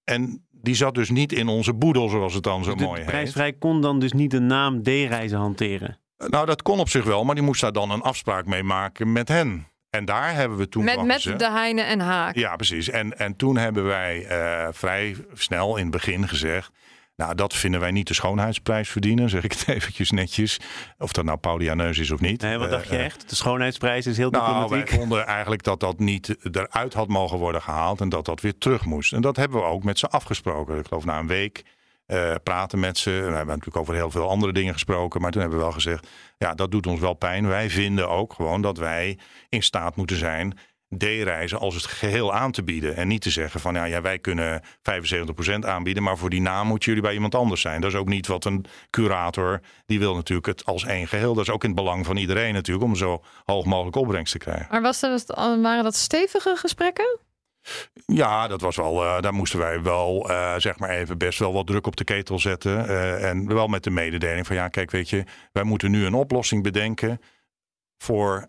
[0.05, 3.11] En die zat dus niet in onze boedel, zoals het dan zo dus mooi heet.
[3.11, 6.01] Prijsvrij kon dan dus niet de naam D-reizen hanteren?
[6.17, 9.13] Nou, dat kon op zich wel, maar die moest daar dan een afspraak mee maken
[9.13, 9.67] met hen.
[9.91, 10.85] En daar hebben we toen.
[10.85, 12.35] Met, met de Heine en Haak.
[12.35, 12.91] Ja, precies.
[12.91, 16.71] En, en toen hebben wij uh, vrij snel in het begin gezegd.
[17.17, 20.61] Nou, dat vinden wij niet de schoonheidsprijs verdienen, zeg ik het eventjes netjes.
[20.99, 22.41] Of dat nou Paulianeus is of niet.
[22.41, 23.29] Nee, wat dacht je uh, echt?
[23.29, 24.89] De schoonheidsprijs is heel nou, diplomatiek.
[24.91, 28.59] wij vonden eigenlijk dat dat niet eruit had mogen worden gehaald en dat dat weer
[28.59, 29.13] terug moest.
[29.13, 30.79] En dat hebben we ook met ze afgesproken.
[30.79, 31.65] Ik geloof na een week
[32.09, 33.11] uh, praten met ze.
[33.11, 35.21] We hebben natuurlijk over heel veel andere dingen gesproken.
[35.21, 37.49] Maar toen hebben we wel gezegd, ja, dat doet ons wel pijn.
[37.49, 39.19] Wij vinden ook gewoon dat wij
[39.49, 40.59] in staat moeten zijn
[40.97, 42.97] D-reizen als het geheel aan te bieden.
[42.97, 44.65] En niet te zeggen van ja, ja wij kunnen 75%
[45.59, 47.81] aanbieden, maar voor die naam moeten jullie bij iemand anders zijn.
[47.81, 51.35] Dat is ook niet wat een curator, die wil natuurlijk het als één geheel.
[51.35, 54.39] Dat is ook in het belang van iedereen natuurlijk, om zo hoog mogelijk opbrengst te
[54.39, 54.67] krijgen.
[54.71, 57.19] Maar was dat, waren dat stevige gesprekken?
[58.07, 61.53] Ja, dat was wel, uh, daar moesten wij wel, uh, zeg maar even, best wel
[61.53, 62.87] wat druk op de ketel zetten.
[62.87, 66.15] Uh, en wel met de mededeling van, ja, kijk, weet je, wij moeten nu een
[66.15, 67.21] oplossing bedenken
[67.99, 68.49] voor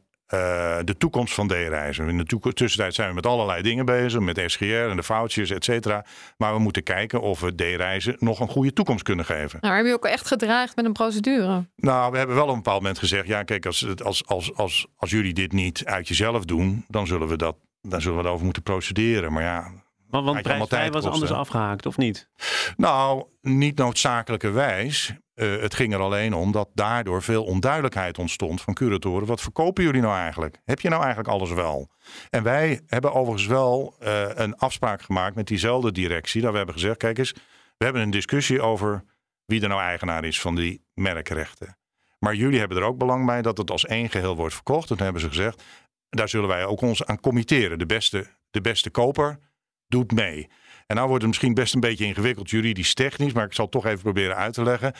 [0.83, 2.09] de toekomst van D-reizen.
[2.09, 5.63] In de tussentijd zijn we met allerlei dingen bezig, met SGR en de foutjes, et
[5.63, 6.05] cetera.
[6.37, 9.57] Maar we moeten kijken of we D-reizen nog een goede toekomst kunnen geven.
[9.61, 11.65] Nou, heb je ook echt gedraagd met een procedure?
[11.75, 14.87] Nou, we hebben wel op een bepaald moment gezegd, ja, kijk, als, als, als, als,
[14.95, 18.45] als jullie dit niet uit jezelf doen, dan zullen we dat dan zullen we erover
[18.45, 19.33] moeten procederen.
[19.33, 19.71] Maar ja,
[20.09, 22.29] Want, want prijsvrij was anders afgehaakt, of niet?
[22.77, 25.13] Nou, niet noodzakelijkerwijs.
[25.33, 29.27] Eh, het ging er alleen om dat daardoor veel onduidelijkheid ontstond van curatoren.
[29.27, 30.61] Wat verkopen jullie nou eigenlijk?
[30.65, 31.91] Heb je nou eigenlijk alles wel?
[32.29, 36.41] En wij hebben overigens wel eh, een afspraak gemaakt met diezelfde directie.
[36.41, 37.31] Dat we hebben gezegd, kijk eens,
[37.77, 39.03] we hebben een discussie over
[39.45, 41.77] wie er nou eigenaar is van die merkrechten.
[42.19, 44.87] Maar jullie hebben er ook belang bij dat het als één geheel wordt verkocht.
[44.87, 45.63] Toen hebben ze gezegd,
[46.09, 47.79] daar zullen wij ook ons aan committeren.
[47.79, 49.39] De beste, de beste koper
[49.87, 50.49] doet mee.
[50.87, 53.73] En nou wordt het misschien best een beetje ingewikkeld juridisch technisch, maar ik zal het
[53.73, 54.93] toch even proberen uit te leggen.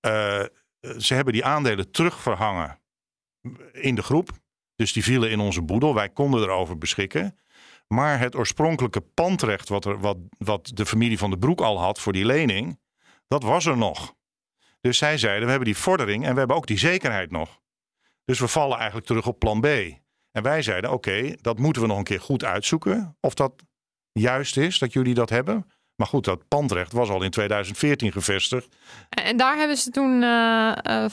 [0.00, 0.44] Eh,
[0.98, 2.80] ze hebben die aandelen terugverhangen
[3.72, 4.30] in de groep.
[4.76, 5.94] Dus die vielen in onze boedel.
[5.94, 7.38] Wij konden erover beschikken.
[7.88, 12.12] Maar het oorspronkelijke pandrecht wat, wat, wat de familie van de Broek al had voor
[12.12, 12.80] die lening,
[13.28, 14.14] dat was er nog.
[14.80, 17.60] Dus zij zeiden, we hebben die vordering en we hebben ook die zekerheid nog.
[18.24, 19.66] Dus we vallen eigenlijk terug op plan B.
[20.36, 23.16] En wij zeiden, oké, dat moeten we nog een keer goed uitzoeken.
[23.20, 23.52] Of dat
[24.12, 25.70] juist is dat jullie dat hebben.
[25.94, 28.68] Maar goed, dat pandrecht was al in 2014 gevestigd.
[29.08, 31.10] En daar hebben ze toen eh, eh,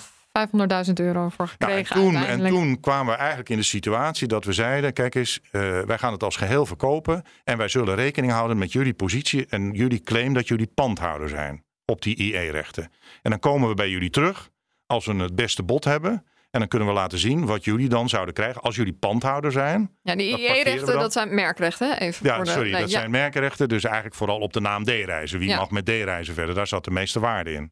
[0.88, 2.12] 500.000 euro voor Nou, en, gekregen.
[2.12, 5.82] toen, en toen kwamen we eigenlijk in de situatie dat we zeiden: kijk eens, eh,
[5.82, 7.24] wij gaan het als geheel verkopen.
[7.44, 11.64] En wij zullen rekening houden met jullie positie en jullie claim dat jullie pandhouder zijn
[11.86, 12.92] op die IE-rechten.
[13.22, 14.50] En dan komen we bij jullie terug
[14.86, 16.26] als we het beste bod hebben.
[16.54, 19.98] En dan kunnen we laten zien wat jullie dan zouden krijgen als jullie pandhouder zijn.
[20.02, 22.00] Ja, die IE-rechten, dat zijn merkrechten.
[22.00, 22.98] Even Ja, voor de, sorry, nee, dat ja.
[23.00, 23.70] zijn merkenrechten.
[23.70, 25.40] Dus eigenlijk vooral op de naam D-reizen.
[25.40, 25.58] Wie Ja.
[25.58, 26.56] mag met D-reizen verder?
[26.56, 27.72] Daar zat de meeste waarde in.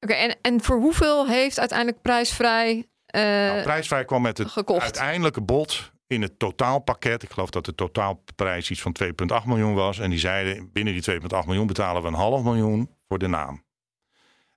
[0.00, 2.86] Oké, en, en voor hoeveel heeft uiteindelijk prijsvrij...
[3.06, 4.82] eh, Nou, prijsvrij kwam met het gekocht.
[4.82, 7.22] uiteindelijke bod in het totaalpakket.
[7.22, 9.98] Ik geloof dat de totaalprijs iets van 2,8 miljoen was.
[9.98, 13.64] En die zeiden binnen die 2,8 miljoen betalen we een half miljoen voor de naam.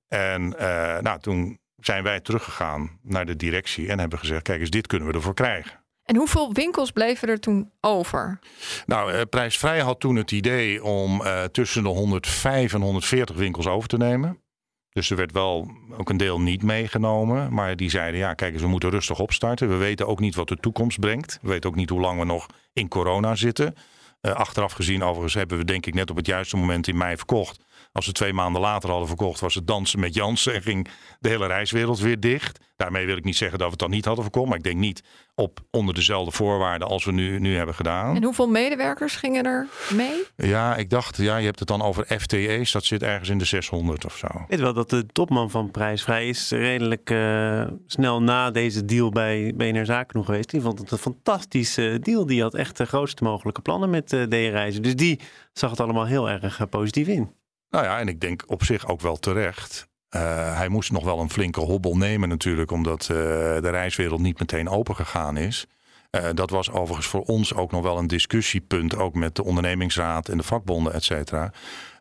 [0.08, 4.70] En eh, nou, toen zijn wij teruggegaan naar de directie en hebben gezegd: kijk eens,
[4.70, 5.86] dit kunnen we ervoor krijgen.
[6.04, 8.40] En hoeveel winkels bleven er toen over?
[8.86, 13.68] Nou, eh, Prijsvrij had toen het idee om eh, tussen de 105 en 140 winkels
[13.68, 14.42] over te nemen.
[14.90, 17.54] Dus er werd wel ook een deel niet meegenomen.
[17.54, 19.70] Maar die zeiden, ja, kijk eens, we moeten rustig opstarten.
[19.70, 21.40] We weten ook niet wat de toekomst brengt.
[21.42, 23.76] We weten ook niet hoe lang we nog in corona zitten.
[24.22, 27.18] Eh, achteraf gezien, overigens, hebben we denk ik net op het juiste moment in mei
[27.18, 27.60] verkocht.
[27.98, 30.88] Als we twee maanden later hadden verkocht, was het dansen met Jansen en ging
[31.20, 32.60] de hele reiswereld weer dicht.
[32.76, 34.48] Daarmee wil ik niet zeggen dat we het dan niet hadden verkocht.
[34.48, 35.04] Maar ik denk niet
[35.36, 38.16] op onder dezelfde voorwaarden als we nu, nu hebben gedaan.
[38.16, 40.24] En hoeveel medewerkers gingen er mee?
[40.36, 42.72] Ja, ik dacht, ja, je hebt het dan over FTE's.
[42.72, 44.28] Dat zit ergens in de 600 of zo.
[44.28, 49.10] Ik weet wel dat de topman van Prijsvrij is redelijk eh, snel na deze deal
[49.10, 50.50] bij BNR Zaken nog geweest.
[50.50, 52.26] Die vond het een fantastische deal.
[52.26, 54.82] Die had echt de grootste mogelijke plannen met eh D-reizen.
[54.82, 55.20] Dus die
[55.54, 57.37] zag het allemaal heel erg eh, positief in.
[57.70, 59.88] Nou ja, en ik denk op zich ook wel terecht.
[60.10, 64.40] Eh, hij moest nog wel een flinke hobbel nemen natuurlijk, omdat eh, de reiswereld niet
[64.40, 65.68] meteen open gegaan is.
[66.10, 70.30] Eh, dat was overigens voor ons ook nog wel een discussiepunt, ook met de ondernemingsraad
[70.30, 71.52] en de vakbonden, et cetera.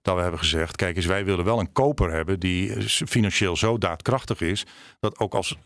[0.02, 3.78] Dat we hebben gezegd, kijk eens, wij willen wel een koper hebben die financieel zo
[3.78, 4.66] daadkrachtig is,
[5.00, 5.58] dat ook als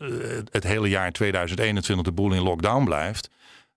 [0.51, 3.29] het hele jaar 2021 de boel in lockdown blijft,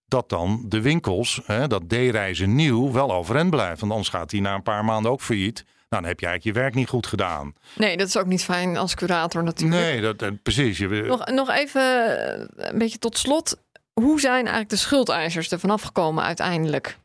[0.08, 3.80] dat dan de winkels, hè, dat D-reizen nieuw, wel overeind blijft.
[3.80, 5.64] Want anders gaat die na een paar maanden ook failliet.
[5.94, 7.54] Nou, dan heb je eigenlijk je werk niet goed gedaan.
[7.74, 9.80] Nee, dat is ook niet fijn als curator natuurlijk.
[9.82, 10.78] Nee, dat, eh, precies.
[10.78, 11.82] Je, Nog, nog even
[12.38, 13.56] eh, een beetje tot slot.
[13.92, 16.98] Hoe zijn eigenlijk de schuldeisers er vanaf gekomen uiteindelijk?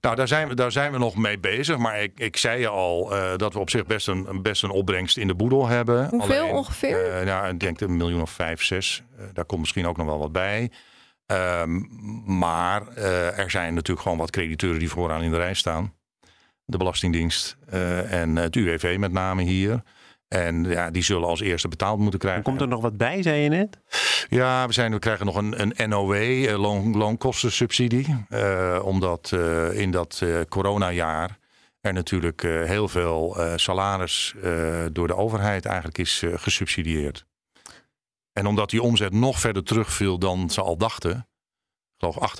[0.00, 1.76] nou, daar zijn, we, daar zijn we nog mee bezig.
[1.76, 4.70] Maar ik, ik zei je al eh, dat we op zich best een, best een
[4.70, 6.08] opbrengst in de boedel hebben.
[6.08, 7.10] Hoeveel ongeveer?
[7.10, 9.02] eh, nou, ik denk een miljoen of vijf, zes.
[9.18, 10.70] Eh, daar komt misschien ook nog wel wat bij.
[11.26, 11.82] Ehm,
[12.38, 12.96] maar
[13.36, 15.94] er zijn natuurlijk gewoon wat crediteuren die vooraan in de rij staan.
[16.66, 19.82] De Belastingdienst eh, en het UWV met name hier.
[20.28, 22.42] En ja, die zullen als eerste betaald moeten krijgen.
[22.42, 23.78] Komt er nog wat bij, zei je net?
[24.28, 28.24] Ja, we, zijn, we krijgen nog een, een NOW, eh, loon, loonkostensubsidie.
[28.28, 31.38] Eh, omdat eh, in dat eh, coronajaar
[31.80, 37.26] er natuurlijk eh, heel veel eh, salaris eh, door de overheid eigenlijk is eh, gesubsidieerd.
[38.32, 41.28] En omdat die omzet nog verder terugviel dan ze al dachten,
[41.98, 42.38] geloof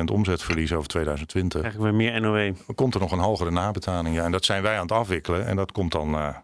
[0.00, 2.54] 98% omzetverlies over 2020, Eigenlijk weer meer NOW.
[2.74, 4.14] komt er nog een hogere nabetaling.
[4.14, 6.36] Ja, en dat zijn wij aan het afwikkelen en dat komt dan eh,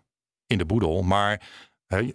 [0.46, 1.02] in de boedel.
[1.02, 1.48] Maar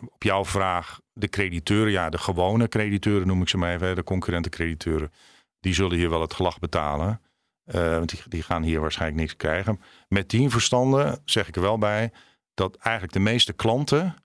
[0.10, 4.03] op jouw vraag, de crediteuren, ja, de gewone crediteuren noem ik ze maar even, de
[4.03, 5.12] concurrente crediteuren,
[5.60, 7.21] die zullen hier wel het gelag betalen.
[7.63, 9.82] Eh, want die, die gaan hier waarschijnlijk niks krijgen.
[10.08, 12.12] Met die verstanden zeg ik er wel bij
[12.53, 14.15] dat eigenlijk de meeste klanten,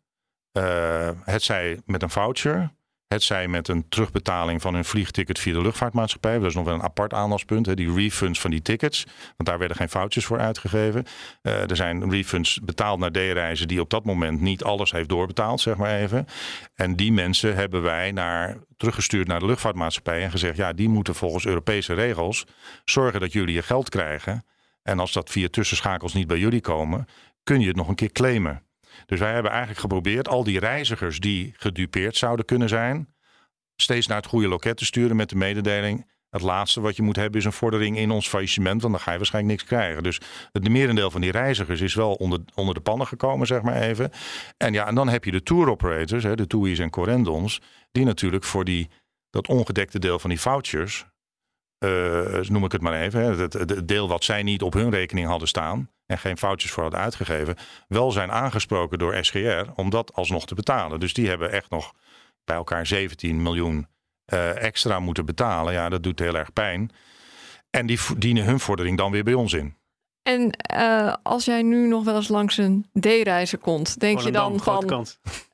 [0.52, 2.74] eh, het zij met een voucher,
[3.08, 6.38] het zij met een terugbetaling van hun vliegticket via de luchtvaartmaatschappij.
[6.38, 7.66] Dat is nog wel een apart aandachtspunt.
[7.66, 9.04] Hè, die refunds van die tickets.
[9.36, 11.04] Want daar werden geen vouchers voor uitgegeven.
[11.42, 15.60] Eh, er zijn refunds betaald naar D-reizen die op dat moment niet alles heeft doorbetaald,
[15.60, 16.26] zeg maar even.
[16.74, 21.14] En die mensen hebben wij naar, teruggestuurd naar de luchtvaartmaatschappij en gezegd: ja, die moeten
[21.14, 22.44] volgens Europese regels
[22.84, 24.44] zorgen dat jullie je geld krijgen.
[24.82, 27.06] En als dat via tussenschakels niet bij jullie komen,
[27.42, 28.67] kun je het nog een keer claimen.
[29.06, 33.14] Dus wij hebben eigenlijk geprobeerd al die reizigers die gedupeerd zouden kunnen zijn,
[33.76, 36.10] steeds naar het goede loket te sturen met de mededeling.
[36.30, 39.10] Het laatste wat je moet hebben is een vordering in ons faillissement, want dan ga
[39.10, 40.02] je waarschijnlijk niks krijgen.
[40.02, 40.20] Dus
[40.52, 44.10] het merendeel van die reizigers is wel onder, onder de pannen gekomen, zeg maar even.
[44.56, 47.60] En ja, en dan heb je de tour operators, hè, de TUI's en Corendons,
[47.92, 48.90] die natuurlijk voor die,
[49.30, 51.06] dat ongedekte deel van die vouchers,
[51.84, 55.26] uh, noem ik het maar even, hè, het deel wat zij niet op hun rekening
[55.26, 57.56] hadden staan en geen foutjes voor hadden uitgegeven,
[57.88, 61.00] wel zijn aangesproken door SGR om dat alsnog te betalen.
[61.00, 61.94] Dus die hebben echt nog
[62.44, 63.86] bij elkaar 17 miljoen
[64.32, 65.72] uh, extra moeten betalen.
[65.72, 66.90] Ja, dat doet heel erg pijn.
[67.70, 69.76] En die dienen hun vordering dan weer bij ons in.
[70.22, 74.60] En uh, als jij nu nog wel eens langs een D-reizen komt, denk je dan
[74.60, 74.84] van...
[74.90, 75.04] Uh,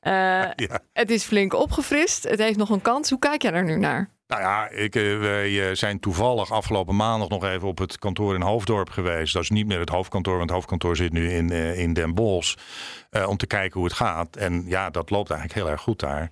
[0.55, 0.79] ja.
[0.93, 3.09] Het is flink opgefrist, het heeft nog een kans.
[3.09, 4.09] Hoe kijk jij er nu naar?
[4.27, 8.41] Nou ja, ik, uh, wij zijn toevallig afgelopen maandag nog even op het kantoor in
[8.41, 9.33] Hoofddorp geweest.
[9.33, 12.55] Dat is niet meer het hoofdkantoor, want het hoofdkantoor zit nu in, in Den Bosch.
[13.27, 14.35] om te kijken hoe het gaat.
[14.35, 16.31] En ja, dat loopt eigenlijk heel erg goed daar.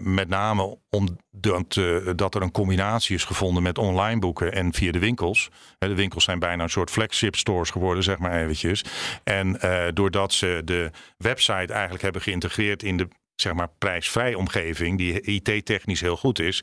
[0.00, 1.78] Met name omdat
[2.18, 5.50] dat er een combinatie is gevonden met online boeken en via de winkels.
[5.78, 8.84] de winkels zijn bijna een soort flagship stores geworden, zeg maar eventjes.
[9.24, 9.58] En
[9.94, 16.00] doordat ze de website eigenlijk hebben geïntegreerd in de zeg maar, prijsvrij omgeving, die IT-technisch
[16.00, 16.62] heel goed is,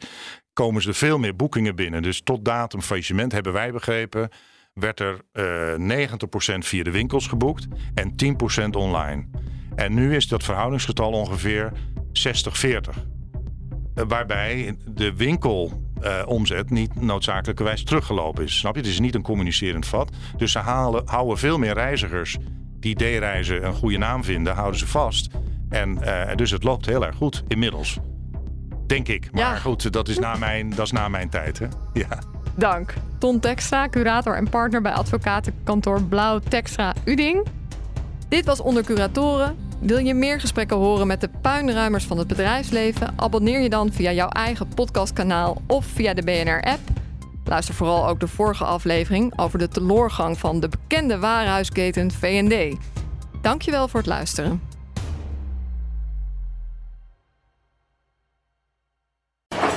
[0.54, 2.02] komen ze veel meer boekingen binnen.
[2.02, 4.30] Dus tot datum faillissement hebben wij begrepen,
[4.74, 5.22] werd er
[5.78, 8.14] 90% via de winkels geboekt en
[8.66, 9.26] 10% online.
[9.76, 11.72] En nu is dat verhoudingsgetal ongeveer
[12.14, 13.14] 60-40.
[13.94, 18.58] Eh, waarbij de winkelomzet uh, niet noodzakelijkerwijs teruggelopen is.
[18.58, 18.82] Snap je?
[18.82, 20.12] Het is niet een communicerend vat.
[20.38, 22.38] Dus ze halen, houden veel meer reizigers
[22.80, 25.30] die D-reizen een goede naam vinden, houden ze vast.
[25.70, 26.00] En
[26.36, 28.00] dus het loopt heel erg goed inmiddels.
[28.88, 29.32] Denk ik.
[29.32, 29.56] Maar ja.
[29.56, 31.60] goed, dat is na mijn, dat is na mijn tijd.
[31.60, 31.68] Hè?
[32.02, 32.20] Ja.
[32.56, 32.94] Dank.
[33.18, 37.48] Ton Tekstra, curator en partner bij advocatenkantoor Blauw Tekstra Uding.
[38.28, 39.58] Dit was Onder Curatoren.
[39.80, 43.14] Wil je meer gesprekken horen met de puinruimers van het bedrijfsleven?
[43.16, 46.80] Abonneer je dan via jouw eigen podcastkanaal of via de BNR-app.
[47.46, 52.78] Luister vooral ook de vorige aflevering over de teloorgang van de bekende warenhuisketen V&D.
[53.42, 54.62] Dankjewel voor het luisteren.